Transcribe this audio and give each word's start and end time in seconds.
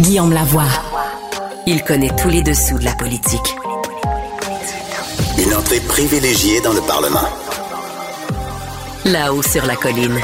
Guillaume 0.00 0.32
Lavoie. 0.32 0.64
Il 1.68 1.84
connaît 1.84 2.10
tous 2.20 2.28
les 2.28 2.42
dessous 2.42 2.76
de 2.80 2.84
la 2.84 2.94
politique. 2.96 3.56
Une 5.38 5.54
entrée 5.54 5.78
privilégiée 5.78 6.60
dans 6.62 6.72
le 6.72 6.80
Parlement. 6.80 7.28
Là-haut 9.04 9.42
sur 9.42 9.64
la 9.66 9.76
colline. 9.76 10.18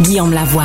Guillaume 0.00 0.32
Lavoie. 0.32 0.64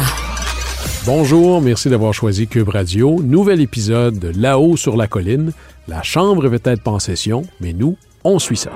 Bonjour, 1.06 1.62
merci 1.62 1.90
d'avoir 1.90 2.14
choisi 2.14 2.48
Cube 2.48 2.70
Radio. 2.70 3.20
Nouvel 3.22 3.60
épisode 3.60 4.18
de 4.18 4.32
Là-haut 4.40 4.78
sur 4.78 4.96
la 4.96 5.08
colline. 5.08 5.52
La 5.90 6.02
Chambre 6.02 6.46
est 6.46 6.60
peut-être 6.60 6.82
pas 6.82 6.92
en 6.92 7.00
session, 7.00 7.44
mais 7.60 7.74
nous, 7.74 7.98
on 8.24 8.40
suit 8.40 8.56
ça. 8.56 8.72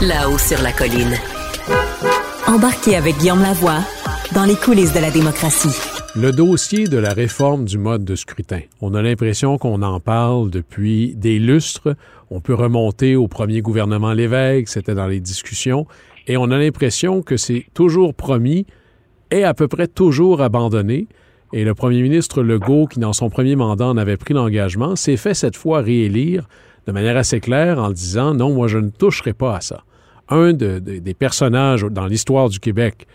Là-haut 0.00 0.38
sur 0.38 0.62
la 0.62 0.72
colline. 0.72 1.18
Embarquez 2.46 2.96
avec 2.96 3.18
Guillaume 3.18 3.42
Lavoie 3.42 3.80
dans 4.32 4.44
les 4.44 4.56
coulisses 4.56 4.94
de 4.94 5.00
la 5.00 5.10
démocratie. 5.10 5.76
Le 6.20 6.32
dossier 6.32 6.88
de 6.88 6.98
la 6.98 7.12
réforme 7.12 7.64
du 7.64 7.78
mode 7.78 8.04
de 8.04 8.16
scrutin. 8.16 8.62
On 8.80 8.94
a 8.94 9.02
l'impression 9.02 9.56
qu'on 9.56 9.82
en 9.82 10.00
parle 10.00 10.50
depuis 10.50 11.14
des 11.14 11.38
lustres. 11.38 11.94
On 12.32 12.40
peut 12.40 12.54
remonter 12.54 13.14
au 13.14 13.28
premier 13.28 13.60
gouvernement 13.60 14.12
Lévesque, 14.12 14.66
c'était 14.66 14.96
dans 14.96 15.06
les 15.06 15.20
discussions, 15.20 15.86
et 16.26 16.36
on 16.36 16.50
a 16.50 16.58
l'impression 16.58 17.22
que 17.22 17.36
c'est 17.36 17.66
toujours 17.72 18.14
promis 18.14 18.66
et 19.30 19.44
à 19.44 19.54
peu 19.54 19.68
près 19.68 19.86
toujours 19.86 20.42
abandonné. 20.42 21.06
Et 21.52 21.62
le 21.62 21.76
premier 21.76 22.02
ministre 22.02 22.42
Legault, 22.42 22.88
qui 22.88 22.98
dans 22.98 23.12
son 23.12 23.30
premier 23.30 23.54
mandat 23.54 23.86
en 23.86 23.96
avait 23.96 24.16
pris 24.16 24.34
l'engagement, 24.34 24.96
s'est 24.96 25.16
fait 25.16 25.34
cette 25.34 25.56
fois 25.56 25.82
réélire 25.82 26.48
de 26.88 26.90
manière 26.90 27.16
assez 27.16 27.38
claire 27.38 27.78
en 27.78 27.92
disant 27.92 28.34
non, 28.34 28.52
moi 28.52 28.66
je 28.66 28.78
ne 28.78 28.88
toucherai 28.88 29.34
pas 29.34 29.58
à 29.58 29.60
ça. 29.60 29.84
Un 30.30 30.52
de, 30.52 30.80
de, 30.80 30.98
des 30.98 31.14
personnages 31.14 31.82
dans 31.84 32.06
l'histoire 32.06 32.48
du 32.48 32.58
Québec 32.58 33.06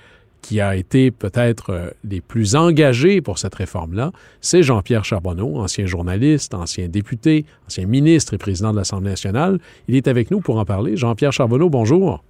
qui 0.43 0.61
a 0.61 0.75
été 0.75 1.09
peut-être 1.09 1.71
euh, 1.71 1.89
les 2.07 2.21
plus 2.21 2.55
engagés 2.55 3.21
pour 3.21 3.39
cette 3.39 3.55
réforme-là, 3.55 4.11
c'est 4.41 4.61
Jean-Pierre 4.61 5.05
Charbonneau, 5.05 5.55
ancien 5.55 5.87
journaliste, 5.87 6.53
ancien 6.53 6.87
député, 6.87 7.45
ancien 7.65 7.87
ministre 7.87 8.35
et 8.35 8.37
président 8.37 8.71
de 8.71 8.77
l'Assemblée 8.77 9.09
nationale. 9.09 9.57
Il 9.87 9.95
est 9.95 10.07
avec 10.07 10.29
nous 10.29 10.41
pour 10.41 10.59
en 10.59 10.65
parler. 10.65 10.95
Jean-Pierre 10.97 11.33
Charbonneau, 11.33 11.69
bonjour. 11.69 12.23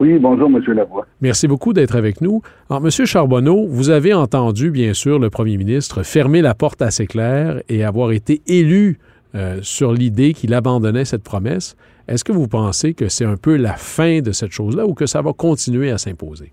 Oui, 0.00 0.18
bonjour, 0.18 0.48
M. 0.48 0.62
Lavoie. 0.74 1.06
Merci 1.20 1.46
beaucoup 1.46 1.74
d'être 1.74 1.94
avec 1.94 2.22
nous. 2.22 2.40
Alors, 2.70 2.82
M. 2.82 2.90
Charbonneau, 2.90 3.66
vous 3.68 3.90
avez 3.90 4.14
entendu, 4.14 4.70
bien 4.70 4.94
sûr, 4.94 5.18
le 5.18 5.28
premier 5.28 5.58
ministre 5.58 6.02
fermer 6.02 6.40
la 6.40 6.54
porte 6.54 6.80
assez 6.80 7.06
claire 7.06 7.60
et 7.68 7.84
avoir 7.84 8.12
été 8.12 8.40
élu 8.46 8.98
euh, 9.34 9.58
sur 9.60 9.92
l'idée 9.92 10.32
qu'il 10.32 10.54
abandonnait 10.54 11.04
cette 11.04 11.22
promesse. 11.22 11.76
Est-ce 12.08 12.24
que 12.24 12.32
vous 12.32 12.48
pensez 12.48 12.94
que 12.94 13.08
c'est 13.08 13.26
un 13.26 13.36
peu 13.36 13.56
la 13.56 13.74
fin 13.74 14.20
de 14.20 14.32
cette 14.32 14.52
chose-là 14.52 14.86
ou 14.86 14.94
que 14.94 15.04
ça 15.04 15.20
va 15.20 15.34
continuer 15.34 15.90
à 15.90 15.98
s'imposer? 15.98 16.52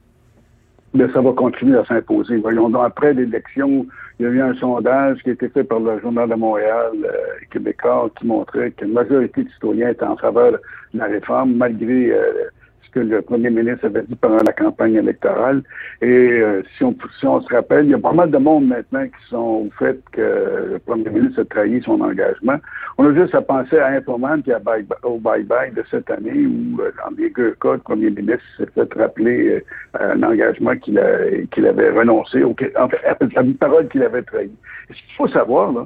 Bien, 0.98 1.08
ça 1.14 1.22
va 1.22 1.32
continuer 1.32 1.78
à 1.78 1.86
s'imposer. 1.86 2.38
Voyons 2.38 2.70
donc, 2.72 2.82
après 2.84 3.14
l'élection, 3.14 3.86
il 4.18 4.24
y 4.24 4.26
a 4.26 4.32
eu 4.32 4.42
un 4.42 4.56
sondage 4.56 5.22
qui 5.22 5.30
a 5.30 5.34
été 5.34 5.48
fait 5.48 5.64
par 5.64 5.80
le 5.80 6.00
Journal 6.00 6.28
de 6.28 6.34
Montréal 6.34 6.92
euh, 7.06 7.12
québécois 7.52 8.10
qui 8.18 8.26
montrait 8.26 8.72
qu'une 8.72 8.94
majorité 8.94 9.44
de 9.44 9.50
citoyens 9.52 9.90
étaient 9.90 10.06
en 10.06 10.18
faveur 10.18 10.54
de 10.54 10.60
la 10.96 11.06
réforme, 11.06 11.54
malgré 11.54 12.12
euh, 12.12 12.50
que 12.98 13.04
le 13.04 13.22
premier 13.22 13.50
ministre 13.50 13.86
avait 13.86 14.04
dit 14.04 14.16
pendant 14.16 14.44
la 14.46 14.54
campagne 14.54 14.96
électorale. 14.96 15.62
Et 16.02 16.08
euh, 16.08 16.64
si, 16.76 16.84
on, 16.84 16.96
si 17.20 17.26
on 17.26 17.42
se 17.42 17.54
rappelle, 17.54 17.86
il 17.86 17.92
y 17.92 17.94
a 17.94 18.00
pas 18.00 18.14
mal 18.14 18.32
de 18.32 18.38
monde 18.38 18.68
maintenant 18.68 19.06
qui 19.06 19.30
sont 19.30 19.68
au 19.68 19.70
fait 19.78 20.00
que 20.12 20.70
le 20.72 20.80
premier 20.86 21.10
ministre 21.10 21.42
a 21.42 21.46
trahi 21.46 21.82
son 21.84 22.02
engagement. 22.02 22.58
On 22.98 23.06
a 23.06 23.14
juste 23.14 23.36
à 23.36 23.42
penser 23.42 23.78
à 23.78 23.88
Informan 23.88 24.42
et 24.48 24.64
bye, 24.64 24.86
au 25.04 25.20
bye-bye 25.20 25.74
de 25.74 25.84
cette 25.92 26.10
année 26.10 26.46
où, 26.46 26.82
euh, 26.82 26.92
dans 27.04 27.16
les 27.18 27.30
deux 27.30 27.56
cas, 27.62 27.74
le 27.74 27.80
premier 27.80 28.10
ministre 28.10 28.44
s'est 28.58 28.66
fait 28.74 28.94
rappeler 28.94 29.64
euh, 30.00 30.14
un 30.14 30.24
engagement 30.24 30.76
qu'il 30.78 30.98
avait 30.98 31.92
renoncé, 31.92 32.44
en 32.44 32.56
fait, 32.56 32.76
à 32.76 33.16
parole 33.60 33.88
qu'il 33.90 34.04
avait 34.04 34.24
trahi. 34.24 34.52
ce 34.90 34.94
qu'il 34.94 35.16
faut 35.18 35.28
savoir, 35.28 35.72
là, 35.72 35.86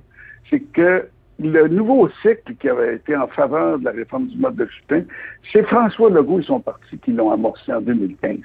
c'est 0.50 0.62
que 0.74 1.06
le 1.42 1.68
nouveau 1.68 2.10
cycle 2.22 2.56
qui 2.60 2.70
avait 2.70 2.96
été 2.96 3.16
en 3.16 3.28
faveur 3.28 3.80
de 3.80 3.86
la 3.86 3.92
réforme 3.92 4.28
du 4.28 4.38
mode 4.38 4.56
de 4.56 4.66
scrutin, 4.66 5.04
c'est 5.52 5.64
François 5.64 6.10
Legault 6.10 6.40
et 6.40 6.44
son 6.44 6.60
parti 6.60 6.98
qui 7.00 7.12
l'ont 7.12 7.32
amorcé 7.32 7.74
en 7.74 7.82
2015. 7.82 8.38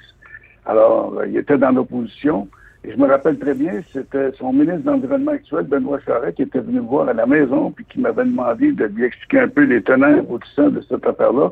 Alors, 0.65 1.17
euh, 1.17 1.27
il 1.27 1.37
était 1.37 1.57
dans 1.57 1.71
l'opposition. 1.71 2.47
Et 2.83 2.91
je 2.91 2.97
me 2.97 3.07
rappelle 3.07 3.37
très 3.37 3.53
bien, 3.53 3.81
c'était 3.91 4.31
son 4.33 4.53
ministre 4.53 4.83
de 4.83 4.91
l'Environnement 4.91 5.31
actuel, 5.31 5.65
Benoît 5.65 5.99
Charest, 6.05 6.37
qui 6.37 6.43
était 6.43 6.59
venu 6.59 6.79
me 6.79 6.85
voir 6.85 7.09
à 7.09 7.13
la 7.13 7.25
maison, 7.25 7.71
puis 7.71 7.85
qui 7.89 7.99
m'avait 7.99 8.23
demandé 8.23 8.71
de 8.71 8.85
lui 8.85 9.03
expliquer 9.03 9.39
un 9.39 9.47
peu 9.47 9.63
les 9.63 9.81
tenants 9.81 10.15
et 10.15 10.19
aboutissants 10.19 10.69
de 10.69 10.81
cette 10.81 11.05
affaire-là. 11.05 11.51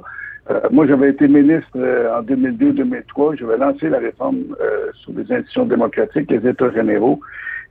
Euh, 0.52 0.62
moi, 0.72 0.86
j'avais 0.86 1.10
été 1.10 1.28
ministre 1.28 1.72
euh, 1.76 2.20
en 2.20 2.22
2002-2003. 2.22 3.38
J'avais 3.40 3.58
lancé 3.58 3.90
la 3.90 3.98
réforme 3.98 4.56
euh, 4.62 4.92
sur 4.94 5.12
les 5.14 5.24
institutions 5.24 5.66
démocratiques, 5.66 6.30
les 6.30 6.48
États 6.48 6.72
généraux, 6.72 7.20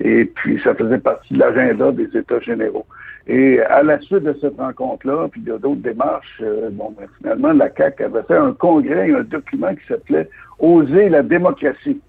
et 0.01 0.25
puis 0.25 0.61
ça 0.63 0.75
faisait 0.75 0.99
partie 0.99 1.35
de 1.35 1.39
l'agenda 1.39 1.93
des 1.93 2.09
États 2.17 2.41
généraux. 2.41 2.87
Et 3.27 3.61
à 3.61 3.83
la 3.83 3.99
suite 4.01 4.23
de 4.25 4.37
cette 4.41 4.57
rencontre-là, 4.59 5.29
puis 5.31 5.41
de 5.41 5.57
d'autres 5.57 5.81
démarches, 5.81 6.41
euh, 6.43 6.69
bon, 6.71 6.95
ben, 6.99 7.07
finalement, 7.19 7.53
la 7.53 7.71
CAQ 7.75 8.05
avait 8.05 8.23
fait 8.25 8.37
un 8.37 8.53
congrès, 8.53 9.11
un 9.13 9.23
document 9.23 9.75
qui 9.75 9.87
s'appelait 9.89 10.29
Oser 10.59 11.09
la 11.09 11.23
démocratie. 11.23 12.01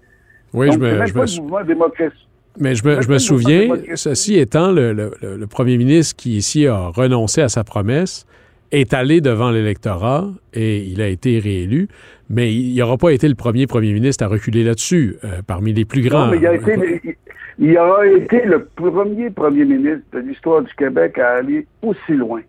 Oui, 0.52 0.68
Donc, 0.68 0.74
je 0.74 0.78
me, 0.78 1.06
je 1.06 1.14
pas 1.14 1.20
me, 1.22 1.26
le 1.26 1.42
mouvement 1.42 1.64
démocratie. 1.64 2.28
mais 2.60 2.74
je 2.74 2.86
me, 2.86 3.00
je 3.00 3.08
me 3.08 3.18
souviens, 3.18 3.68
ceci 3.94 4.38
étant, 4.38 4.72
le, 4.72 4.92
le, 4.92 5.10
le 5.22 5.46
premier 5.46 5.78
ministre 5.78 6.16
qui 6.16 6.36
ici 6.36 6.66
a 6.66 6.88
renoncé 6.88 7.40
à 7.40 7.48
sa 7.48 7.64
promesse 7.64 8.26
est 8.72 8.92
allé 8.94 9.20
devant 9.20 9.50
l'électorat 9.50 10.28
et 10.52 10.78
il 10.78 11.00
a 11.00 11.08
été 11.08 11.38
réélu, 11.38 11.88
mais 12.28 12.52
il 12.52 12.76
n'aura 12.76 12.96
pas 12.98 13.10
été 13.10 13.28
le 13.28 13.34
premier 13.34 13.66
premier 13.66 13.92
ministre 13.92 14.24
à 14.24 14.28
reculer 14.28 14.64
là-dessus, 14.64 15.16
euh, 15.24 15.40
parmi 15.46 15.72
les 15.72 15.84
plus 15.84 16.02
grands. 16.02 16.26
Non, 16.26 16.32
mais 16.32 16.38
il 16.38 16.46
a 16.46 16.54
été, 16.54 17.16
il, 17.58 17.78
aura 17.78 18.06
été 18.06 18.44
le 18.44 18.64
premier 18.64 19.30
premier 19.30 19.64
ministre 19.64 20.04
de 20.12 20.18
l'histoire 20.20 20.62
du 20.62 20.74
Québec 20.74 21.18
à 21.18 21.36
aller 21.36 21.66
aussi 21.82 22.12
loin, 22.12 22.42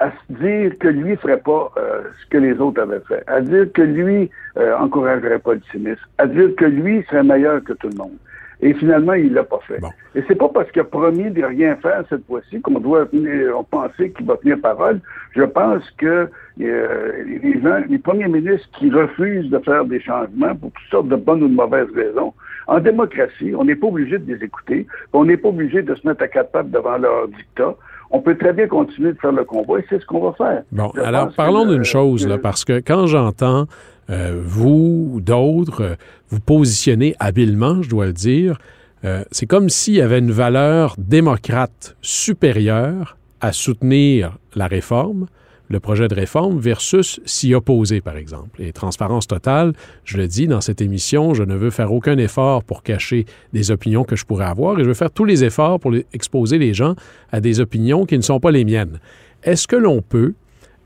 à 0.00 0.10
se 0.10 0.32
dire 0.34 0.78
que 0.78 0.88
lui 0.88 1.10
ne 1.10 1.16
ferait 1.16 1.40
pas 1.40 1.72
euh, 1.76 2.02
ce 2.22 2.30
que 2.30 2.38
les 2.38 2.58
autres 2.58 2.80
avaient 2.80 3.02
fait, 3.08 3.22
à 3.26 3.40
dire 3.40 3.72
que 3.72 3.82
lui 3.82 4.30
euh, 4.56 4.76
encouragerait 4.76 5.38
pas 5.38 5.54
le 5.54 5.62
cynisme, 5.70 6.00
à 6.18 6.26
dire 6.26 6.54
que 6.56 6.64
lui 6.64 7.04
serait 7.04 7.24
meilleur 7.24 7.62
que 7.64 7.72
tout 7.74 7.88
le 7.88 7.96
monde. 7.96 8.16
Et 8.60 8.74
finalement, 8.74 9.12
il 9.12 9.32
l'a 9.34 9.44
pas 9.44 9.60
fait. 9.68 9.78
Bon. 9.80 9.90
Et 10.16 10.22
c'est 10.26 10.34
pas 10.34 10.48
parce 10.48 10.68
qu'il 10.72 10.82
a 10.82 10.84
promis 10.84 11.30
de 11.30 11.44
rien 11.44 11.76
faire 11.76 12.02
cette 12.08 12.26
fois-ci 12.26 12.60
qu'on 12.60 12.80
doit 12.80 13.06
tenir- 13.06 13.52
on 13.56 13.62
penser 13.62 14.10
qu'il 14.10 14.26
va 14.26 14.36
tenir 14.36 14.60
parole. 14.60 15.00
Je 15.36 15.42
pense 15.44 15.88
que 15.96 16.28
euh, 16.60 17.12
les 17.42 17.60
gens, 17.62 17.78
les 17.88 17.98
premiers 17.98 18.26
ministres 18.26 18.68
qui 18.78 18.90
refusent 18.90 19.48
de 19.50 19.58
faire 19.60 19.84
des 19.84 20.00
changements 20.00 20.56
pour 20.56 20.72
toutes 20.72 20.90
sortes 20.90 21.08
de 21.08 21.14
bonnes 21.16 21.42
ou 21.44 21.48
de 21.48 21.54
mauvaises 21.54 21.90
raisons, 21.94 22.32
en 22.66 22.80
démocratie, 22.80 23.52
on 23.56 23.64
n'est 23.64 23.76
pas 23.76 23.86
obligé 23.86 24.18
de 24.18 24.34
les 24.34 24.44
écouter, 24.44 24.86
on 25.12 25.24
n'est 25.24 25.36
pas 25.36 25.48
obligé 25.48 25.82
de 25.82 25.94
se 25.94 26.06
mettre 26.06 26.22
à 26.24 26.28
quatre 26.28 26.50
pattes 26.50 26.70
devant 26.70 26.98
leur 26.98 27.28
dictat. 27.28 27.74
On 28.10 28.20
peut 28.20 28.36
très 28.36 28.52
bien 28.54 28.66
continuer 28.66 29.12
de 29.12 29.18
faire 29.18 29.32
le 29.32 29.44
combat 29.44 29.78
et 29.78 29.84
c'est 29.88 30.00
ce 30.00 30.06
qu'on 30.06 30.20
va 30.20 30.32
faire. 30.32 30.62
Bon, 30.72 30.90
Je 30.96 31.00
alors 31.00 31.32
parlons 31.36 31.64
d'une 31.66 31.80
euh, 31.80 31.84
chose, 31.84 32.26
là, 32.26 32.38
parce 32.38 32.64
que 32.64 32.80
quand 32.80 33.06
j'entends 33.06 33.66
euh, 34.10 34.40
vous 34.42 35.10
ou 35.14 35.20
d'autres 35.20 35.82
euh, 35.82 35.94
vous 36.30 36.40
positionner 36.40 37.14
habilement, 37.18 37.82
je 37.82 37.90
dois 37.90 38.06
le 38.06 38.12
dire, 38.12 38.58
euh, 39.04 39.24
c'est 39.30 39.46
comme 39.46 39.68
s'il 39.68 39.94
y 39.94 40.00
avait 40.00 40.18
une 40.18 40.32
valeur 40.32 40.94
démocrate 40.98 41.96
supérieure 42.00 43.16
à 43.40 43.52
soutenir 43.52 44.38
la 44.54 44.66
réforme 44.66 45.26
le 45.68 45.80
projet 45.80 46.08
de 46.08 46.14
réforme 46.14 46.58
versus 46.58 47.20
s'y 47.24 47.54
opposer, 47.54 48.00
par 48.00 48.16
exemple. 48.16 48.62
Et 48.62 48.72
transparence 48.72 49.26
totale, 49.26 49.74
je 50.04 50.16
le 50.16 50.26
dis 50.26 50.46
dans 50.46 50.60
cette 50.60 50.80
émission, 50.80 51.34
je 51.34 51.42
ne 51.42 51.54
veux 51.54 51.70
faire 51.70 51.92
aucun 51.92 52.16
effort 52.18 52.64
pour 52.64 52.82
cacher 52.82 53.26
des 53.52 53.70
opinions 53.70 54.04
que 54.04 54.16
je 54.16 54.24
pourrais 54.24 54.46
avoir 54.46 54.78
et 54.78 54.82
je 54.82 54.88
veux 54.88 54.94
faire 54.94 55.10
tous 55.10 55.24
les 55.24 55.44
efforts 55.44 55.78
pour 55.78 55.92
exposer 56.12 56.58
les 56.58 56.74
gens 56.74 56.94
à 57.32 57.40
des 57.40 57.60
opinions 57.60 58.06
qui 58.06 58.16
ne 58.16 58.22
sont 58.22 58.40
pas 58.40 58.50
les 58.50 58.64
miennes. 58.64 58.98
Est-ce 59.42 59.68
que 59.68 59.76
l'on 59.76 60.02
peut 60.02 60.34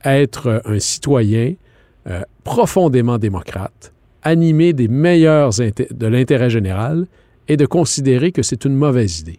être 0.05 0.63
un 0.65 0.81
citoyen 0.81 1.55
euh, 2.09 2.23
profondément 2.45 3.19
démocrate, 3.19 3.93
animé 4.23 4.73
des 4.73 4.89
meilleurs 4.89 5.51
de 5.51 6.07
l'intérêt 6.07 6.51
général 6.51 7.07
et 7.49 7.57
de 7.57 7.67
considérer 7.67 8.33
que 8.33 8.43
c'est 8.43 8.65
une 8.65 8.75
mauvaise 8.75 9.21
idée? 9.21 9.39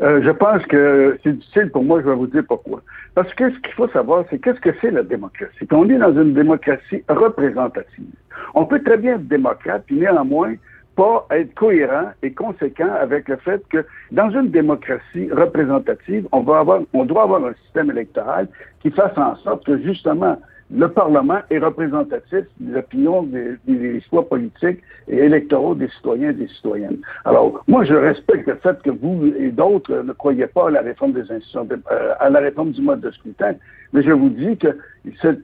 Euh, 0.00 0.20
je 0.24 0.30
pense 0.30 0.64
que 0.66 1.18
c'est 1.22 1.32
difficile 1.32 1.70
pour 1.70 1.84
moi, 1.84 2.00
je 2.00 2.08
vais 2.08 2.14
vous 2.14 2.26
dire 2.26 2.42
pourquoi. 2.48 2.82
Parce 3.14 3.32
que 3.34 3.50
ce 3.50 3.58
qu'il 3.58 3.72
faut 3.74 3.88
savoir, 3.88 4.24
c'est 4.30 4.38
qu'est-ce 4.38 4.60
que 4.60 4.70
c'est 4.80 4.90
la 4.90 5.02
démocratie? 5.02 5.66
on 5.70 5.88
est 5.88 5.98
dans 5.98 6.12
une 6.20 6.34
démocratie 6.34 7.04
représentative. 7.08 8.06
On 8.54 8.64
peut 8.64 8.82
très 8.82 8.96
bien 8.96 9.14
être 9.14 9.28
démocrate, 9.28 9.84
puis 9.86 9.96
néanmoins 9.96 10.54
pas 10.96 11.26
être 11.30 11.54
cohérent 11.54 12.10
et 12.22 12.32
conséquent 12.32 12.92
avec 13.00 13.28
le 13.28 13.36
fait 13.36 13.62
que 13.70 13.84
dans 14.10 14.30
une 14.30 14.50
démocratie 14.50 15.30
représentative, 15.30 16.26
on 16.32 16.40
va 16.40 16.58
avoir, 16.58 16.80
on 16.92 17.04
doit 17.04 17.22
avoir 17.22 17.44
un 17.44 17.54
système 17.64 17.90
électoral 17.90 18.48
qui 18.80 18.90
fasse 18.90 19.16
en 19.16 19.36
sorte 19.36 19.64
que 19.64 19.78
justement 19.82 20.38
le 20.74 20.88
Parlement 20.88 21.40
est 21.50 21.58
représentatif 21.58 22.44
des 22.58 22.76
opinions 22.76 23.22
des, 23.24 23.56
des, 23.66 24.00
choix 24.08 24.26
politiques 24.26 24.80
et 25.08 25.16
électoraux 25.16 25.74
des 25.74 25.88
citoyens 25.88 26.30
et 26.30 26.34
des 26.34 26.48
citoyennes. 26.48 26.98
Alors, 27.24 27.62
moi, 27.68 27.84
je 27.84 27.94
respecte 27.94 28.46
le 28.46 28.54
fait 28.56 28.80
que 28.82 28.90
vous 28.90 29.32
et 29.38 29.50
d'autres 29.50 30.02
ne 30.02 30.12
croyez 30.12 30.46
pas 30.46 30.68
à 30.68 30.70
la 30.70 30.80
réforme 30.80 31.12
des 31.12 31.30
institutions, 31.30 31.68
euh, 31.70 32.14
à 32.18 32.30
la 32.30 32.40
réforme 32.40 32.72
du 32.72 32.80
mode 32.80 33.00
de 33.00 33.10
scrutin, 33.10 33.54
mais 33.92 34.02
je 34.02 34.12
vous 34.12 34.30
dis 34.30 34.56
que 34.56 34.68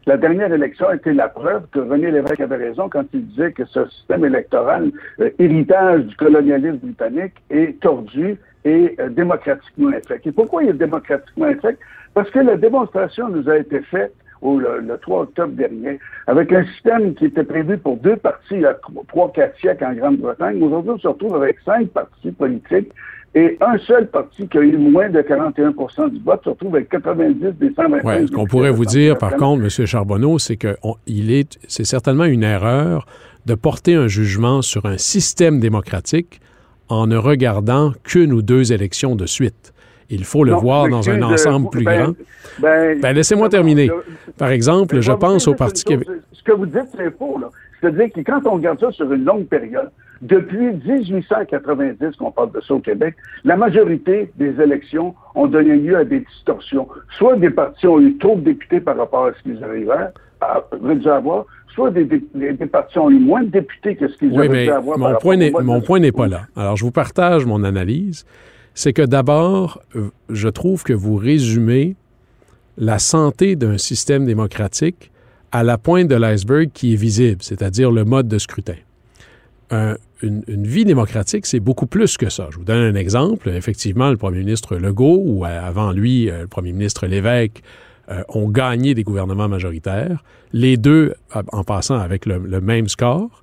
la 0.06 0.16
dernière 0.16 0.52
élection 0.52 0.88
a 0.88 0.94
été 0.94 1.12
la 1.12 1.28
preuve 1.28 1.66
que 1.72 1.80
René 1.80 2.10
Lévesque 2.10 2.40
avait 2.40 2.56
raison 2.56 2.88
quand 2.88 3.04
il 3.12 3.26
disait 3.26 3.52
que 3.52 3.66
ce 3.66 3.86
système 3.88 4.24
électoral, 4.24 4.90
euh, 5.20 5.30
héritage 5.38 6.04
du 6.04 6.16
colonialisme 6.16 6.78
britannique, 6.78 7.34
est 7.50 7.78
tordu 7.80 8.38
et 8.64 8.94
euh, 8.98 9.10
démocratiquement 9.10 9.88
infect. 9.88 10.26
Et 10.26 10.32
pourquoi 10.32 10.62
il 10.62 10.70
est 10.70 10.74
démocratiquement 10.74 11.46
infect? 11.46 11.78
Parce 12.14 12.30
que 12.30 12.38
la 12.38 12.56
démonstration 12.56 13.28
nous 13.28 13.48
a 13.50 13.58
été 13.58 13.80
faite 13.82 14.14
ou 14.42 14.58
le, 14.58 14.98
3 15.00 15.22
octobre 15.22 15.52
dernier, 15.52 15.98
avec 16.26 16.52
un 16.52 16.64
système 16.66 17.14
qui 17.14 17.26
était 17.26 17.44
prévu 17.44 17.78
pour 17.78 17.96
deux 17.96 18.16
partis 18.16 18.54
il 18.54 18.60
y 18.60 18.66
a 18.66 18.76
trois, 19.08 19.32
quatre 19.32 19.58
siècles 19.58 19.84
en 19.84 19.94
Grande-Bretagne. 19.94 20.62
Aujourd'hui, 20.62 20.92
on 20.92 20.98
se 20.98 21.08
retrouve 21.08 21.36
avec 21.36 21.58
cinq 21.64 21.88
partis 21.88 22.32
politiques 22.32 22.92
et 23.34 23.58
un 23.60 23.78
seul 23.78 24.08
parti 24.08 24.48
qui 24.48 24.58
a 24.58 24.62
eu 24.62 24.76
moins 24.76 25.10
de 25.10 25.20
41% 25.20 26.10
du 26.10 26.20
vote 26.24 26.40
se 26.44 26.48
retrouve 26.48 26.76
avec 26.76 26.88
90 26.88 27.58
des 27.58 27.72
125. 27.74 28.02
Oui, 28.04 28.26
ce 28.26 28.32
qu'on 28.32 28.46
pourrait 28.46 28.70
vous 28.70 28.86
dire, 28.86 29.18
par 29.18 29.36
contre, 29.36 29.62
M. 29.62 29.86
Charbonneau, 29.86 30.38
c'est 30.38 30.56
que 30.56 30.76
est, 31.06 31.58
c'est 31.68 31.84
certainement 31.84 32.24
une 32.24 32.42
erreur 32.42 33.06
de 33.46 33.54
porter 33.54 33.94
un 33.94 34.08
jugement 34.08 34.62
sur 34.62 34.86
un 34.86 34.98
système 34.98 35.60
démocratique 35.60 36.40
en 36.88 37.06
ne 37.06 37.16
regardant 37.16 37.92
qu'une 38.02 38.32
ou 38.32 38.42
deux 38.42 38.72
élections 38.72 39.14
de 39.14 39.26
suite. 39.26 39.72
Il 40.10 40.24
faut 40.24 40.44
le 40.44 40.52
voir 40.52 40.88
dans 40.88 41.08
un 41.10 41.22
ensemble 41.22 41.70
plus 41.70 41.84
ben, 41.84 42.02
grand. 42.02 42.14
Ben, 42.60 43.00
ben, 43.00 43.12
laissez-moi 43.12 43.48
terminer. 43.48 43.90
Par 44.38 44.50
exemple, 44.50 45.00
je 45.00 45.12
pense 45.12 45.46
au 45.48 45.54
Parti 45.54 45.84
québécois. 45.84 46.14
Ce 46.32 46.42
que 46.42 46.52
vous 46.52 46.66
dites, 46.66 46.88
c'est 46.96 47.16
faux. 47.18 47.38
C'est-à-dire 47.80 48.10
que 48.12 48.20
quand 48.20 48.40
on 48.46 48.54
regarde 48.54 48.80
ça 48.80 48.90
sur 48.90 49.12
une 49.12 49.24
longue 49.24 49.46
période, 49.46 49.90
depuis 50.22 50.72
1890 50.84 52.16
qu'on 52.16 52.32
parle 52.32 52.52
de 52.52 52.60
ça 52.60 52.74
au 52.74 52.80
Québec, 52.80 53.14
la 53.44 53.56
majorité 53.56 54.32
des 54.36 54.60
élections 54.60 55.14
ont 55.34 55.46
donné 55.46 55.76
lieu 55.76 55.96
à 55.96 56.04
des 56.04 56.20
distorsions. 56.20 56.88
Soit 57.16 57.36
des 57.36 57.50
partis 57.50 57.86
ont 57.86 58.00
eu 58.00 58.16
trop 58.18 58.34
de 58.34 58.40
députés 58.40 58.80
par 58.80 58.96
rapport 58.96 59.26
à 59.26 59.32
ce 59.34 59.42
qu'ils 59.42 59.62
arrivaient 59.62 60.08
à, 60.40 60.64
dû 60.94 61.08
avoir, 61.08 61.44
soit 61.74 61.90
des, 61.90 62.04
partis 62.70 62.98
ont 62.98 63.10
eu 63.10 63.18
moins 63.18 63.42
de 63.42 63.50
députés 63.50 63.94
que 63.94 64.08
ce 64.08 64.16
qu'ils 64.16 64.32
oui, 64.32 64.48
auraient 64.48 64.64
dû 64.64 64.70
avoir. 64.70 64.98
Mon 64.98 65.14
point, 65.16 65.36
mon 65.62 65.80
point 65.80 66.00
n'est 66.00 66.12
pas 66.12 66.26
là. 66.26 66.42
Alors, 66.56 66.76
je 66.76 66.84
vous 66.84 66.90
partage 66.90 67.46
mon 67.46 67.62
analyse 67.62 68.24
c'est 68.74 68.92
que 68.92 69.02
d'abord, 69.02 69.80
euh, 69.96 70.10
je 70.30 70.48
trouve 70.48 70.82
que 70.82 70.92
vous 70.92 71.16
résumez 71.16 71.96
la 72.76 72.98
santé 72.98 73.56
d'un 73.56 73.78
système 73.78 74.24
démocratique 74.24 75.10
à 75.50 75.62
la 75.62 75.78
pointe 75.78 76.08
de 76.08 76.14
l'iceberg 76.14 76.70
qui 76.72 76.92
est 76.92 76.96
visible, 76.96 77.42
c'est-à-dire 77.42 77.90
le 77.90 78.04
mode 78.04 78.28
de 78.28 78.38
scrutin. 78.38 78.76
une, 80.22 80.42
vie 80.66 80.84
démocratique, 80.84 81.46
c'est 81.46 81.60
beaucoup 81.60 81.86
plus 81.86 82.16
que 82.16 82.28
ça. 82.28 82.48
Je 82.50 82.58
vous 82.58 82.64
donne 82.64 82.82
un 82.82 82.94
exemple. 82.94 83.48
Effectivement, 83.50 84.10
le 84.10 84.16
premier 84.16 84.40
ministre 84.40 84.76
Legault 84.76 85.22
ou 85.24 85.44
euh, 85.44 85.48
avant 85.48 85.92
lui, 85.92 86.30
euh, 86.30 86.42
le 86.42 86.48
premier 86.48 86.72
ministre 86.72 87.06
Lévesque 87.06 87.62
ont 88.30 88.48
gagné 88.48 88.94
des 88.94 89.02
gouvernements 89.02 89.48
majoritaires, 89.48 90.24
les 90.54 90.78
deux 90.78 91.12
en 91.52 91.62
passant 91.62 91.98
avec 91.98 92.24
le 92.24 92.58
même 92.62 92.88
score, 92.88 93.42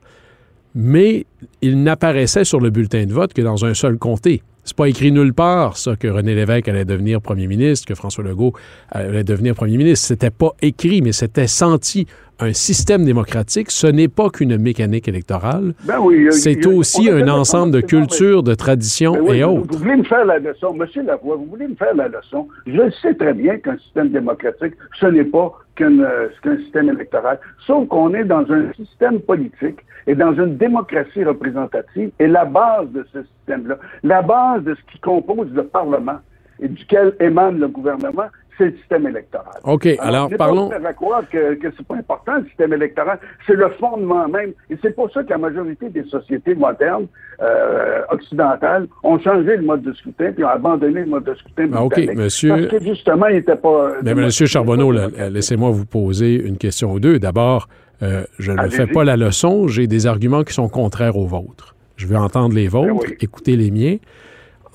mais 0.76 1.26
ils 1.62 1.82
n'apparaissaient 1.82 2.44
sur 2.44 2.60
le 2.60 2.70
bulletin 2.70 3.06
de 3.06 3.14
vote 3.14 3.34
que 3.34 3.42
dans 3.42 3.64
un 3.66 3.74
seul 3.74 3.98
comté. 3.98 4.44
C'est 4.66 4.76
pas 4.76 4.90
écrit 4.90 5.12
nulle 5.12 5.34
part, 5.34 5.78
ça, 5.78 5.96
que 5.96 6.08
René 6.08 6.34
Lévesque 6.34 6.68
allait 6.68 6.86
devenir 6.86 7.22
premier 7.22 7.46
ministre, 7.46 7.88
que 7.88 7.94
François 7.94 8.24
Legault 8.24 8.54
allait 8.90 9.24
devenir 9.24 9.54
premier 9.54 9.78
ministre. 9.78 10.08
C'était 10.08 10.32
pas 10.32 10.54
écrit, 10.62 11.04
mais 11.04 11.12
c'était 11.12 11.46
senti. 11.46 12.08
Un 12.40 12.52
système 12.52 13.06
démocratique, 13.06 13.72
ce 13.72 13.88
n'est 13.88 14.10
pas 14.10 14.30
qu'une 14.30 14.58
mécanique 14.58 15.08
électorale. 15.08 15.74
Ben 15.86 16.00
oui, 16.02 16.28
c'est 16.32 16.66
aussi 16.66 17.10
un 17.10 17.28
ensemble 17.30 17.72
de 17.72 17.80
cultures, 17.80 18.44
de 18.44 18.54
traditions 18.54 19.14
ben 19.14 19.34
et 19.34 19.44
autres. 19.44 19.72
Vous 19.72 19.78
voulez 19.78 19.96
me 19.96 20.04
faire 20.04 20.26
la 20.26 20.40
leçon, 20.40 20.74
Monsieur 20.74 21.04
Lavoie, 21.04 21.38
vous 21.38 21.46
voulez 21.46 21.68
me 21.68 21.76
faire 21.76 21.96
la 21.96 22.10
leçon. 22.10 22.50
Je 22.68 22.90
sais 23.02 23.14
très 23.14 23.34
bien 23.34 23.58
qu'un 23.58 23.78
système 23.78 24.10
démocratique, 24.10 24.74
ce 25.00 25.06
n'est 25.06 25.24
pas 25.24 25.54
euh, 25.82 26.28
qu'un 26.42 26.58
système 26.58 26.90
électoral. 26.90 27.40
Sauf 27.66 27.88
qu'on 27.88 28.14
est 28.14 28.26
dans 28.26 28.46
un 28.52 28.74
système 28.74 29.22
politique 29.22 29.80
et 30.08 30.16
dans 30.16 30.34
une 30.34 30.58
démocratie 30.58 31.24
représentative. 31.24 32.12
Et 32.20 32.28
la 32.28 32.44
base 32.46 32.90
de 32.92 33.06
ce 33.14 33.24
système-là, 33.24 33.78
la 34.04 34.22
base 34.22 34.64
de 34.64 34.76
ce 34.76 34.92
qui 34.92 35.00
compose 35.00 35.48
le 35.54 35.64
Parlement 35.64 36.20
et 36.62 36.68
duquel 36.68 37.14
émane 37.20 37.60
le 37.60 37.68
gouvernement, 37.68 38.28
c'est 38.58 38.66
le 38.66 38.78
système 38.78 39.08
électoral. 39.08 39.60
OK, 39.64 39.88
alors, 40.00 40.30
parlons... 40.38 40.70
Pas 40.70 40.94
croire 40.94 41.28
que, 41.30 41.56
que 41.56 41.68
c'est 41.76 41.86
pas 41.86 41.96
important, 41.96 42.38
le 42.38 42.46
système 42.46 42.74
électoral. 42.74 43.20
C'est 43.46 43.56
le 43.56 43.70
fondement 43.80 44.28
même. 44.28 44.54
Et 44.70 44.78
c'est 44.82 44.96
pour 44.96 45.12
ça 45.12 45.24
que 45.24 45.30
la 45.30 45.38
majorité 45.38 45.90
des 45.90 46.04
sociétés 46.04 46.56
modernes, 46.56 47.08
euh, 47.42 48.02
occidentales, 48.10 48.88
ont 49.04 49.20
changé 49.20 49.58
le 49.58 49.64
mode 49.64 49.82
de 49.82 49.94
scrutin 49.94 50.32
puis 50.32 50.44
ont 50.44 50.50
abandonné 50.50 51.02
le 51.02 51.08
mode 51.08 51.26
de 51.26 51.34
scrutin 51.36 51.70
ah, 51.74 51.84
OK, 51.84 52.00
monsieur... 52.16 52.50
Parce 52.50 52.68
que, 52.68 52.84
justement, 52.84 53.28
il 53.28 53.36
n'était 53.36 53.58
pas... 53.58 53.96
Mais, 54.04 54.16
monsieur 54.16 54.46
Charbonneau, 54.46 54.92
laissez-moi 54.92 55.72
vous 55.72 55.86
poser 55.86 56.36
une 56.36 56.58
question 56.58 56.94
ou 56.94 57.00
deux. 57.00 57.20
D'abord, 57.20 57.68
euh, 58.02 58.24
je 58.40 58.52
ne 58.52 58.70
fais 58.70 58.88
pas 58.88 59.04
la 59.04 59.18
leçon, 59.18 59.68
j'ai 59.68 59.88
des 59.88 60.08
arguments 60.08 60.44
qui 60.44 60.54
sont 60.54 60.70
contraires 60.70 61.18
aux 61.18 61.28
vôtres. 61.28 61.76
Je 61.98 62.08
veux 62.08 62.18
entendre 62.18 62.54
les 62.54 62.70
ben 62.70 62.88
vôtres, 62.88 63.12
écouter 63.22 63.56
les 63.56 63.72
miens. 63.72 63.98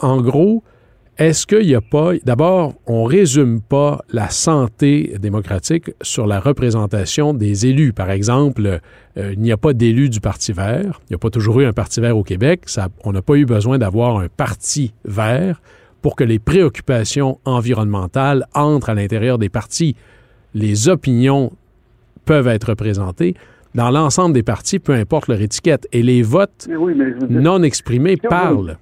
En 0.01 0.23
gros, 0.23 0.63
est-ce 1.21 1.47
qu'il 1.47 1.67
n'y 1.67 1.75
a 1.75 1.83
pas... 1.83 2.13
D'abord, 2.25 2.73
on 2.87 3.05
ne 3.05 3.09
résume 3.09 3.61
pas 3.61 4.03
la 4.11 4.31
santé 4.31 5.17
démocratique 5.21 5.91
sur 6.01 6.27
la 6.27 6.41
représentation 6.41 7.35
des 7.35 7.67
élus. 7.67 7.93
Par 7.93 8.11
exemple, 8.11 8.81
euh, 9.19 9.33
il 9.35 9.39
n'y 9.39 9.53
a 9.53 9.59
pas 9.59 9.75
d'élus 9.75 10.09
du 10.09 10.21
Parti 10.21 10.53
vert. 10.53 11.03
Il 11.03 11.13
n'y 11.13 11.17
a 11.17 11.19
pas 11.19 11.29
toujours 11.29 11.61
eu 11.61 11.67
un 11.67 11.75
Parti 11.75 12.01
vert 12.01 12.17
au 12.17 12.23
Québec. 12.23 12.63
Ça, 12.65 12.89
on 13.05 13.13
n'a 13.13 13.21
pas 13.21 13.35
eu 13.35 13.45
besoin 13.45 13.77
d'avoir 13.77 14.17
un 14.17 14.29
Parti 14.29 14.95
vert 15.05 15.61
pour 16.01 16.17
que 16.17 16.25
les 16.25 16.39
préoccupations 16.39 17.39
environnementales 17.45 18.47
entrent 18.55 18.89
à 18.89 18.95
l'intérieur 18.95 19.37
des 19.37 19.51
partis. 19.51 19.97
Les 20.55 20.89
opinions 20.89 21.53
peuvent 22.25 22.49
être 22.49 22.71
représentés 22.71 23.35
dans 23.75 23.91
l'ensemble 23.91 24.33
des 24.33 24.43
partis, 24.43 24.79
peu 24.79 24.95
importe 24.95 25.29
leur 25.29 25.43
étiquette. 25.43 25.87
Et 25.93 26.03
les 26.03 26.23
votes 26.23 26.67
non 27.29 27.63
exprimés 27.63 28.17
parlent. 28.17 28.79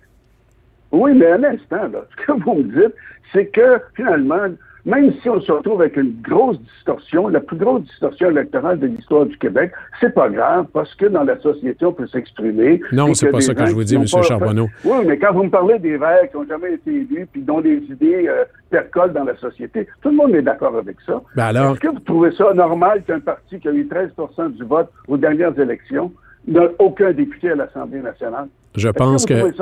Oui, 0.93 1.13
mais 1.15 1.33
un 1.33 1.45
instant, 1.45 1.91
ce 2.11 2.25
que 2.25 2.33
vous 2.43 2.55
me 2.55 2.63
dites, 2.65 2.95
c'est 3.33 3.47
que 3.47 3.79
finalement, 3.95 4.49
même 4.89 5.13
si 5.21 5.29
on 5.29 5.41
se 5.41 5.53
retrouve 5.53 5.83
avec 5.83 5.97
une 5.97 6.15
grosse 6.23 6.59
distorsion, 6.61 7.29
la 7.29 7.41
plus 7.41 7.59
grosse 7.59 7.83
distorsion 7.83 8.31
électorale 8.31 8.79
de 8.79 8.87
l'histoire 8.87 9.27
du 9.27 9.37
Québec, 9.37 9.71
c'est 10.01 10.15
pas 10.15 10.31
grave 10.31 10.67
parce 10.73 10.95
que 10.95 11.07
dans 11.07 11.25
la 11.25 11.39
société, 11.41 11.85
on 11.85 11.93
peut 11.93 12.07
s'exprimer. 12.07 12.81
Non, 12.93 13.13
c'est 13.13 13.31
pas 13.31 13.43
ça 13.43 13.55
que 13.55 13.67
je 13.67 13.73
vous 13.73 13.85
dis, 13.85 13.97
M. 13.97 14.07
Charbonneau. 14.07 14.69
Oui, 14.85 15.05
mais 15.07 15.19
quand 15.19 15.35
vous 15.35 15.45
me 15.45 15.51
parlez 15.51 15.79
des 15.79 15.99
Verts 15.99 16.31
qui 16.31 16.39
n'ont 16.39 16.47
jamais 16.47 16.73
été 16.75 16.91
élus 16.91 17.29
puis 17.31 17.43
dont 17.43 17.61
les 17.61 17.77
idées 17.91 18.29
euh, 18.29 18.45
percolent 18.71 19.13
dans 19.13 19.25
la 19.25 19.37
société, 19.37 19.87
tout 20.01 20.09
le 20.09 20.17
monde 20.17 20.35
est 20.35 20.43
d'accord 20.43 20.77
avec 20.77 20.97
ça. 21.05 21.21
Ben 21.37 21.47
alors... 21.47 21.73
Est-ce 21.73 21.81
que 21.81 21.89
vous 21.89 22.01
trouvez 22.01 22.33
ça 22.33 22.55
normal 22.55 23.03
qu'un 23.07 23.21
parti 23.21 23.61
qui 23.61 23.69
a 23.69 23.73
eu 23.73 23.85
13% 23.85 24.53
du 24.53 24.65
vote 24.65 24.91
aux 25.07 25.19
dernières 25.19 25.59
élections 25.59 26.13
n'a 26.53 26.69
aucun 26.79 27.13
député 27.13 27.51
à 27.51 27.55
l'Assemblée 27.55 28.01
nationale? 28.01 28.49
Je 28.75 28.89
pense 28.89 29.25
que, 29.27 29.53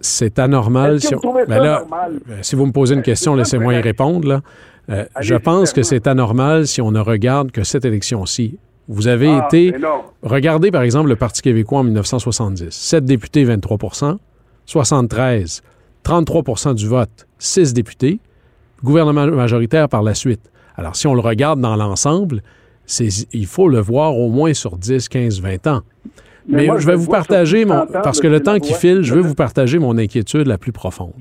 c'est 0.00 0.38
anormal. 0.38 1.00
Si, 1.00 1.14
ben 1.48 1.62
là, 1.62 1.84
euh, 2.28 2.38
si 2.42 2.56
vous 2.56 2.66
me 2.66 2.72
posez 2.72 2.94
une 2.94 3.02
question, 3.02 3.34
laissez-moi 3.34 3.74
y 3.74 3.80
répondre. 3.80 4.28
Là. 4.28 4.40
Euh, 4.90 5.04
je 5.20 5.34
pense 5.34 5.72
que 5.72 5.82
c'est 5.82 6.06
anormal 6.06 6.66
si 6.66 6.80
on 6.80 6.90
ne 6.90 7.00
regarde 7.00 7.50
que 7.52 7.64
cette 7.64 7.84
élection-ci. 7.84 8.58
Vous 8.88 9.06
avez 9.06 9.30
ah, 9.30 9.46
été. 9.46 9.72
Regardez 10.22 10.72
par 10.72 10.82
exemple 10.82 11.08
le 11.08 11.16
Parti 11.16 11.42
québécois 11.42 11.78
en 11.78 11.84
1970. 11.84 12.70
7 12.70 13.04
députés, 13.04 13.44
23% 13.44 14.16
73, 14.66 15.62
33% 16.04 16.74
du 16.74 16.86
vote, 16.86 17.26
6 17.38 17.72
députés. 17.72 18.18
Gouvernement 18.82 19.26
majoritaire 19.26 19.88
par 19.88 20.02
la 20.02 20.14
suite. 20.14 20.50
Alors, 20.76 20.96
si 20.96 21.06
on 21.06 21.14
le 21.14 21.20
regarde 21.20 21.60
dans 21.60 21.76
l'ensemble, 21.76 22.42
il 23.32 23.46
faut 23.46 23.68
le 23.68 23.80
voir 23.80 24.16
au 24.16 24.28
moins 24.28 24.54
sur 24.54 24.76
10, 24.76 25.08
15, 25.08 25.40
20 25.40 25.66
ans. 25.66 25.80
Mais, 26.50 26.68
je 26.78 26.86
vais 26.86 26.96
vous 26.96 27.10
partager, 27.10 27.64
mon, 27.64 27.86
parce 27.86 28.20
que 28.20 28.26
le 28.26 28.40
temps 28.40 28.58
qui 28.58 28.74
file, 28.74 29.02
je 29.02 29.14
veux 29.14 29.20
vous 29.20 29.34
partager 29.34 29.78
mon 29.78 29.96
inquiétude 29.96 30.46
la 30.46 30.58
plus 30.58 30.72
profonde. 30.72 31.12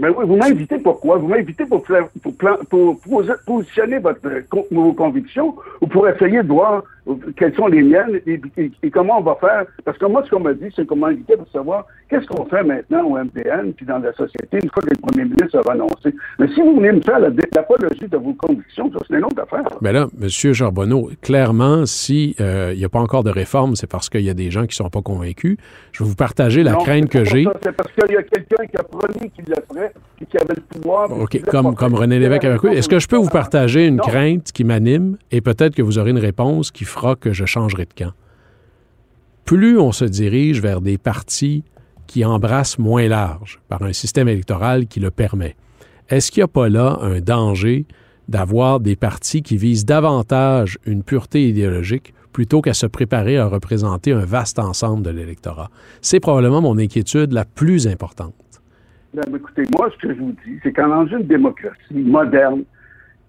Mais 0.00 0.08
oui, 0.08 0.24
vous 0.26 0.36
m'invitez 0.36 0.78
pourquoi? 0.78 1.18
Vous 1.18 1.28
m'invitez 1.28 1.66
pour, 1.66 1.82
pour, 2.70 3.00
positionner 3.46 3.98
votre, 3.98 4.20
vos 4.70 4.92
convictions 4.94 5.54
ou 5.80 5.86
pour 5.86 6.08
essayer 6.08 6.42
de 6.42 6.48
voir 6.48 6.82
quelles 7.36 7.54
sont 7.54 7.66
les 7.66 7.82
miennes 7.82 8.20
et, 8.26 8.90
comment 8.90 9.18
on 9.18 9.22
va 9.22 9.36
faire. 9.40 9.64
Parce 9.84 9.98
que 9.98 10.06
moi, 10.06 10.22
ce 10.24 10.30
qu'on 10.30 10.40
m'a 10.40 10.54
dit, 10.54 10.68
c'est 10.74 10.86
qu'on 10.86 10.96
m'a 10.96 11.08
invité 11.08 11.36
pour 11.36 11.48
savoir 11.48 11.86
qu'est-ce 12.08 12.26
qu'on 12.26 12.44
fait 12.46 12.62
maintenant 12.62 13.04
au 13.04 13.18
MPN 13.18 13.72
puis 13.76 13.86
dans 13.86 13.98
la 13.98 14.12
société 14.12 14.58
une 14.62 14.70
fois 14.70 14.82
que 14.82 14.90
le 14.90 14.96
premier 14.96 15.24
ministre 15.24 15.60
a 15.66 15.72
annoncé. 15.72 16.14
Mais 16.38 16.48
si 16.48 16.60
vous 16.60 16.76
venez 16.76 16.92
me 16.92 17.00
faire 17.00 17.18
l'apologie 17.18 18.08
de 18.08 18.16
vos 18.16 18.34
convictions, 18.34 18.90
ça, 18.92 18.98
c'est 19.08 19.16
une 19.16 19.24
autre 19.24 19.42
affaire. 19.42 19.64
Mais 19.80 19.92
là, 19.92 20.06
M. 20.20 20.28
Charbonneau, 20.28 21.10
clairement, 21.22 21.86
s'il 21.86 22.34
euh, 22.40 22.74
n'y 22.74 22.84
a 22.84 22.88
pas 22.88 23.00
encore 23.00 23.24
de 23.24 23.30
réforme, 23.30 23.76
c'est 23.76 23.90
parce 23.90 24.08
qu'il 24.08 24.22
y 24.22 24.30
a 24.30 24.34
des 24.34 24.50
gens 24.50 24.62
qui 24.62 24.80
ne 24.80 24.84
sont 24.84 24.90
pas 24.90 25.02
convaincus. 25.02 25.56
Je 25.92 26.02
vais 26.02 26.08
vous 26.08 26.16
partager 26.16 26.62
la 26.62 26.74
crainte 26.74 27.08
que 27.08 27.24
j'ai. 27.24 27.44
C'est 27.62 27.76
parce 27.76 27.92
qu'il 27.92 28.14
y 28.14 28.16
a 28.16 28.22
quelqu'un 28.22 28.66
qui 28.66 28.76
a 28.76 28.82
promis 28.82 29.30
qu'il 29.30 29.44
le 29.46 29.56
ferait 29.68 29.89
et 30.20 30.26
qui 30.26 30.36
avait 30.36 30.54
le 30.54 30.62
pouvoir. 30.62 31.10
OK, 31.10 31.40
comme, 31.42 31.74
comme 31.74 31.94
René 31.94 32.18
Lévesque 32.18 32.44
avec 32.44 32.64
Est-ce 32.64 32.88
que 32.88 32.98
je 32.98 33.08
peux 33.08 33.16
vous 33.16 33.30
partager 33.30 33.86
une 33.86 33.98
crainte 33.98 34.52
qui 34.52 34.64
m'anime? 34.64 35.16
Et 35.30 35.40
peut-être 35.40 35.74
que 35.74 35.82
vous 35.82 35.98
aurez 35.98 36.10
une 36.10 36.18
réponse 36.18 36.70
qui 36.70 36.84
fera 36.84 37.16
que 37.16 37.32
je 37.32 37.44
changerai 37.44 37.84
de 37.84 37.94
camp. 37.94 38.12
Plus 39.44 39.78
on 39.78 39.92
se 39.92 40.04
dirige 40.04 40.60
vers 40.60 40.80
des 40.80 40.98
partis 40.98 41.64
qui 42.06 42.24
embrassent 42.24 42.78
moins 42.78 43.08
large 43.08 43.60
par 43.68 43.82
un 43.82 43.92
système 43.92 44.28
électoral 44.28 44.86
qui 44.86 45.00
le 45.00 45.10
permet, 45.10 45.56
est-ce 46.10 46.32
qu'il 46.32 46.40
n'y 46.40 46.44
a 46.44 46.48
pas 46.48 46.68
là 46.68 46.98
un 47.02 47.20
danger 47.20 47.86
d'avoir 48.28 48.80
des 48.80 48.96
partis 48.96 49.42
qui 49.42 49.56
visent 49.56 49.84
davantage 49.84 50.78
une 50.84 51.04
pureté 51.04 51.48
idéologique 51.48 52.14
plutôt 52.32 52.60
qu'à 52.60 52.74
se 52.74 52.86
préparer 52.86 53.38
à 53.38 53.46
représenter 53.46 54.12
un 54.12 54.24
vaste 54.24 54.58
ensemble 54.58 55.04
de 55.04 55.10
l'électorat? 55.10 55.70
C'est 56.00 56.18
probablement 56.18 56.60
mon 56.60 56.78
inquiétude 56.78 57.32
la 57.32 57.44
plus 57.44 57.86
importante. 57.86 58.34
Écoutez, 59.12 59.64
moi, 59.76 59.90
ce 59.90 60.06
que 60.06 60.14
je 60.14 60.20
vous 60.20 60.34
dis, 60.44 60.60
c'est 60.62 60.72
qu'en 60.72 61.04
une 61.06 61.22
démocratie 61.22 61.94
moderne, 61.94 62.62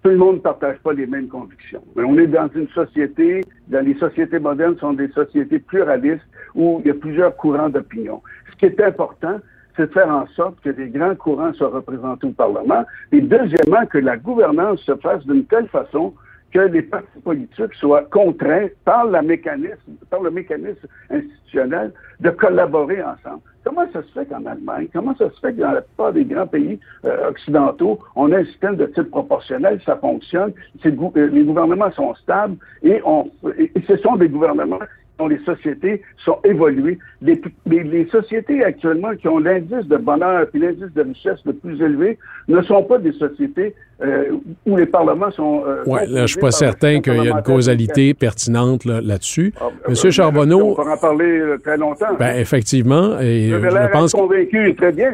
tout 0.02 0.10
le 0.10 0.16
monde 0.16 0.36
ne 0.36 0.40
partage 0.40 0.78
pas 0.78 0.92
les 0.92 1.06
mêmes 1.06 1.28
convictions. 1.28 1.82
Mais 1.96 2.04
on 2.04 2.16
est 2.18 2.28
dans 2.28 2.48
une 2.54 2.68
société, 2.68 3.44
dans 3.68 3.84
les 3.84 3.94
sociétés 3.94 4.38
modernes 4.38 4.76
sont 4.78 4.92
des 4.92 5.08
sociétés 5.08 5.58
pluralistes 5.58 6.22
où 6.54 6.80
il 6.84 6.88
y 6.88 6.90
a 6.90 6.94
plusieurs 6.94 7.36
courants 7.36 7.68
d'opinion. 7.68 8.22
Ce 8.52 8.56
qui 8.58 8.66
est 8.66 8.80
important, 8.80 9.40
c'est 9.76 9.88
de 9.88 9.92
faire 9.92 10.08
en 10.08 10.26
sorte 10.28 10.60
que 10.60 10.70
les 10.70 10.88
grands 10.88 11.16
courants 11.16 11.52
soient 11.54 11.70
représentés 11.70 12.28
au 12.28 12.32
Parlement. 12.32 12.84
Et 13.10 13.20
deuxièmement, 13.20 13.86
que 13.86 13.98
la 13.98 14.16
gouvernance 14.16 14.80
se 14.80 14.94
fasse 14.96 15.24
d'une 15.26 15.44
telle 15.46 15.68
façon 15.68 16.14
que 16.52 16.60
les 16.60 16.82
partis 16.82 17.20
politiques 17.24 17.74
soient 17.74 18.04
contraints 18.04 18.68
par, 18.84 19.06
la 19.06 19.22
mécanisme, 19.22 19.92
par 20.10 20.20
le 20.20 20.30
mécanisme 20.30 20.86
institutionnel 21.10 21.92
de 22.20 22.30
collaborer 22.30 23.02
ensemble. 23.02 23.40
Comment 23.64 23.86
ça 23.92 24.02
se 24.02 24.08
fait 24.12 24.26
qu'en 24.26 24.44
Allemagne, 24.44 24.88
comment 24.92 25.14
ça 25.16 25.30
se 25.30 25.40
fait 25.40 25.52
que 25.54 25.60
dans 25.60 25.72
la 25.72 25.82
plupart 25.82 26.12
des 26.12 26.24
grands 26.24 26.46
pays 26.46 26.80
euh, 27.04 27.30
occidentaux, 27.30 28.00
on 28.16 28.32
a 28.32 28.38
un 28.38 28.44
système 28.44 28.76
de 28.76 28.86
type 28.86 29.10
proportionnel, 29.10 29.80
ça 29.86 29.96
fonctionne, 29.96 30.52
euh, 30.84 31.26
les 31.32 31.44
gouvernements 31.44 31.90
sont 31.92 32.14
stables 32.16 32.56
et, 32.82 33.00
on, 33.04 33.30
et 33.56 33.70
ce 33.86 33.96
sont 33.98 34.16
des 34.16 34.28
gouvernements 34.28 34.80
dont 35.22 35.28
les 35.28 35.42
sociétés 35.44 36.02
sont 36.24 36.38
évoluées. 36.44 36.98
Les, 37.20 37.40
les, 37.66 38.06
sociétés 38.10 38.64
actuellement 38.64 39.14
qui 39.14 39.28
ont 39.28 39.38
l'indice 39.38 39.86
de 39.86 39.96
bonheur 39.96 40.46
et 40.52 40.58
l'indice 40.58 40.92
de 40.94 41.02
richesse 41.02 41.38
le 41.44 41.52
plus 41.52 41.80
élevé 41.80 42.18
ne 42.48 42.60
sont 42.62 42.82
pas 42.82 42.98
des 42.98 43.12
sociétés 43.12 43.74
euh, 44.02 44.32
où 44.66 44.76
les 44.76 44.86
parlements 44.86 45.30
sont... 45.30 45.62
Euh, 45.66 45.82
oui, 45.86 46.00
là, 46.08 46.22
je 46.22 46.32
suis 46.32 46.40
pas 46.40 46.50
certain 46.50 47.00
qu'il 47.00 47.14
y 47.14 47.28
a 47.28 47.36
une 47.36 47.42
causalité 47.42 48.14
pertinente 48.14 48.84
là-dessus. 48.84 49.52
Ah, 49.60 49.66
ben, 49.70 49.90
Monsieur 49.90 50.10
Charbonneau... 50.10 50.70
On 50.70 50.74
pourra 50.74 50.94
en 50.94 50.98
parler 50.98 51.38
euh, 51.38 51.58
très 51.58 51.76
longtemps. 51.76 52.14
Ben, 52.18 52.36
effectivement. 52.36 53.20
Et 53.20 53.50
je, 53.50 53.58
je 53.58 53.92
pense 53.92 54.12
convaincu, 54.12 54.74
très 54.74 54.92
bien. 54.92 55.12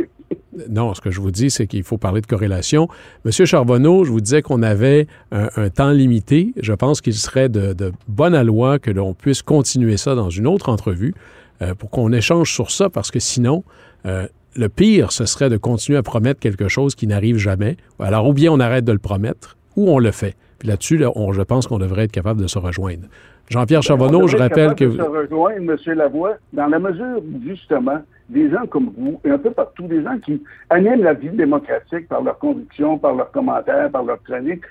Non, 0.69 0.95
ce 0.95 1.01
que 1.01 1.11
je 1.11 1.21
vous 1.21 1.31
dis, 1.31 1.51
c'est 1.51 1.67
qu'il 1.67 1.83
faut 1.83 1.99
parler 1.99 2.21
de 2.21 2.27
corrélation. 2.27 2.89
Monsieur 3.25 3.45
Charbonneau, 3.45 4.05
je 4.05 4.11
vous 4.11 4.21
disais 4.21 4.43
qu'on 4.43 4.63
avait 4.63 5.07
un, 5.33 5.69
temps 5.71 5.91
limité. 5.91 6.53
Je 6.61 6.73
pense 6.73 7.01
qu'il 7.01 7.15
serait 7.15 7.49
de, 7.49 7.73
de 7.73 7.93
bonne 8.09 8.41
loi 8.43 8.79
que 8.79 8.91
l'on 8.91 9.15
puisse 9.15 9.43
continuer 9.43 9.97
ça 9.97 10.15
dans 10.15 10.31
une 10.31 10.47
autre 10.47 10.69
entrevue 10.69 11.15
euh, 11.61 11.75
pour 11.75 11.91
qu'on 11.91 12.13
échange 12.13 12.53
sur 12.53 12.71
ça, 12.71 12.89
parce 12.89 13.11
que 13.11 13.19
sinon, 13.19 13.65
euh, 14.07 14.29
le 14.55 14.69
pire, 14.69 15.11
ce 15.11 15.27
serait 15.27 15.51
de 15.51 15.57
continuer 15.57 15.99
à 15.99 16.05
promettre 16.05 16.39
quelque 16.39 16.69
chose 16.69 16.95
qui 16.95 17.09
n'arrive 17.09 17.37
jamais. 17.37 17.77
Alors, 17.99 18.29
ou 18.29 18.33
bien 18.33 18.53
on 18.53 18.61
arrête 18.61 18.85
de 18.85 18.93
le 18.93 18.99
promettre, 18.99 19.57
ou 19.79 19.89
on 19.89 19.99
le 20.01 20.11
fait. 20.11 20.35
Puis 20.59 20.69
là-dessus, 20.69 20.99
je 20.99 21.43
pense 21.43 21.69
qu'on 21.69 21.79
devrait 21.79 22.05
être 22.05 22.13
capable 22.13 22.43
de 22.43 22.49
se 22.49 22.59
rejoindre. 22.59 23.07
Jean-Pierre 23.49 23.79
ben, 23.79 23.83
Charbonneau, 23.83 24.27
je 24.27 24.37
rappelle 24.37 24.75
que... 24.75 24.85
De 24.85 24.97
se 24.97 25.03
rejoindre, 25.03 25.73
M. 25.73 25.95
Lavoie, 25.95 26.35
dans 26.53 26.67
la 26.67 26.81
mesure, 26.81 27.23
justement, 27.47 28.03
des 28.29 28.51
gens 28.51 28.67
comme 28.67 28.93
vous, 28.99 29.21
et 29.25 29.31
un 29.31 29.39
peu 29.39 29.53
partout, 29.53 29.87
des 29.87 30.03
gens 30.03 30.19
qui 30.19 30.43
animent 30.69 31.05
la 31.05 31.15
vie 31.15 31.31
démocratique 31.31 32.09
par 32.09 32.23
leurs 32.23 32.39
convictions, 32.39 32.99
par 32.99 33.15
leurs 33.15 33.31
commentaires, 33.31 33.89
par 33.91 34.03
leurs 34.03 34.23
chroniques, 34.25 34.65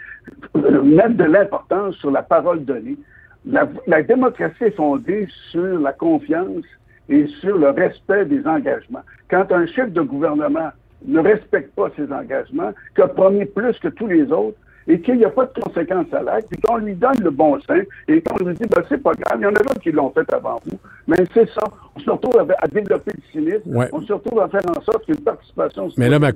euh, 0.58 0.84
mettent 0.84 1.16
de 1.16 1.24
l'importance 1.24 1.96
sur 1.96 2.12
la 2.12 2.22
parole 2.22 2.66
donnée. 2.66 2.98
La, 3.46 3.68
la, 3.88 4.04
démocratie 4.04 4.66
est 4.66 4.76
fondée 4.76 5.28
sur 5.52 5.80
la 5.80 5.94
confiance 5.94 6.66
et 7.08 7.28
sur 7.40 7.58
le 7.58 7.70
respect 7.70 8.26
des 8.26 8.46
engagements. 8.46 9.04
Quand 9.30 9.52
un 9.54 9.66
chef 9.68 9.92
de 9.94 10.02
gouvernement 10.02 10.70
ne 11.06 11.20
respecte 11.20 11.74
pas 11.76 11.90
ses 11.96 12.12
engagements, 12.12 12.74
a 13.02 13.08
promis 13.08 13.46
plus 13.46 13.80
que 13.80 13.88
tous 13.88 14.08
les 14.08 14.30
autres, 14.32 14.58
et 14.88 15.00
qu'il 15.02 15.18
n'y 15.18 15.26
a 15.26 15.30
pas 15.30 15.46
de 15.46 15.62
conséquences 15.62 16.14
à 16.14 16.22
l'acte, 16.22 16.48
et 16.54 16.62
qu'on 16.62 16.78
lui 16.78 16.96
donne 16.96 17.20
le 17.22 17.30
bon 17.30 17.60
sens, 17.62 17.84
et 18.08 18.22
qu'on 18.22 18.46
lui 18.46 18.54
dit, 18.56 18.68
ben, 18.70 18.84
c'est 18.88 19.02
pas 19.02 19.12
grave, 19.14 19.40
il 19.40 19.44
y 19.44 19.46
en 19.46 19.50
a 19.50 19.60
d'autres 19.60 19.82
qui 19.82 19.92
l'ont 19.92 20.12
fait 20.12 20.34
avant 20.34 20.60
vous. 20.66 20.78
Mais 21.08 21.18
c'est 21.34 21.48
ça. 21.50 21.64
On 21.96 22.00
se 22.00 22.10
retrouve 22.10 22.40
à, 22.40 22.68
développer 22.68 23.12
le 23.16 23.22
cynisme. 23.32 23.90
On 23.92 24.02
se 24.02 24.14
retrouve 24.14 24.42
à 24.42 24.48
faire 24.48 24.62
en 24.70 24.82
sorte 24.82 25.06
qu'une 25.06 25.16
participation... 25.18 25.90
Mais 25.98 26.10
là, 26.10 26.20
ma 26.20 26.32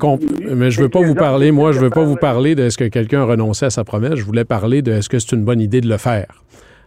mais 0.55 0.71
je 0.71 0.81
veux 0.81 0.89
pas 0.89 1.01
vous 1.01 1.15
parler, 1.15 1.51
moi, 1.51 1.71
je 1.71 1.79
veux 1.79 1.89
pas 1.89 2.03
vous 2.03 2.15
parler 2.15 2.55
de 2.55 2.63
est-ce 2.63 2.77
que 2.77 2.87
quelqu'un 2.87 3.21
a 3.21 3.25
renoncé 3.25 3.65
à 3.65 3.69
sa 3.69 3.83
promesse. 3.83 4.15
Je 4.15 4.23
voulais 4.23 4.45
parler 4.45 4.81
de 4.81 4.91
est-ce 4.91 5.09
que 5.09 5.19
c'est 5.19 5.35
une 5.35 5.43
bonne 5.43 5.61
idée 5.61 5.81
de 5.81 5.89
le 5.89 5.97
faire. 5.97 6.41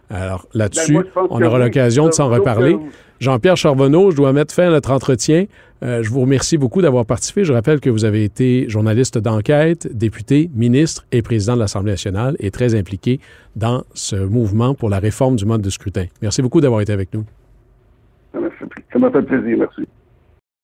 Alors 0.09 0.47
là-dessus, 0.53 0.93
ben, 0.93 1.27
on 1.29 1.41
aura 1.41 1.59
l'occasion 1.59 2.07
de 2.07 2.11
s'en 2.11 2.29
reparler. 2.29 2.77
Jean-Pierre 3.19 3.57
Charbonneau, 3.57 4.11
je 4.11 4.17
dois 4.17 4.33
mettre 4.33 4.53
fin 4.53 4.67
à 4.67 4.69
notre 4.69 4.91
entretien. 4.91 5.45
Euh, 5.83 6.03
je 6.03 6.09
vous 6.09 6.21
remercie 6.21 6.57
beaucoup 6.57 6.81
d'avoir 6.81 7.05
participé. 7.05 7.43
Je 7.43 7.53
rappelle 7.53 7.79
que 7.79 7.89
vous 7.89 8.05
avez 8.05 8.23
été 8.23 8.69
journaliste 8.69 9.17
d'enquête, 9.17 9.87
député, 9.95 10.49
ministre 10.53 11.05
et 11.11 11.21
président 11.21 11.55
de 11.55 11.59
l'Assemblée 11.59 11.91
nationale 11.91 12.35
et 12.39 12.51
très 12.51 12.75
impliqué 12.75 13.19
dans 13.55 13.83
ce 13.93 14.15
mouvement 14.15 14.73
pour 14.73 14.89
la 14.89 14.99
réforme 14.99 15.35
du 15.35 15.45
mode 15.45 15.61
de 15.61 15.69
scrutin. 15.69 16.05
Merci 16.21 16.41
beaucoup 16.41 16.61
d'avoir 16.61 16.81
été 16.81 16.93
avec 16.93 17.13
nous. 17.13 17.25
Ça 18.33 18.99
m'a 18.99 19.11
fait 19.11 19.21
plaisir. 19.23 19.57
Merci. 19.59 19.87